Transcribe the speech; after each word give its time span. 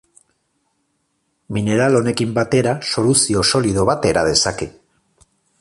Mineral 1.57 1.99
honekin 2.01 2.33
batera 2.39 2.75
soluzio 2.95 3.47
solido 3.53 3.89
bat 3.93 4.11
era 4.15 4.29
dezake. 4.33 4.73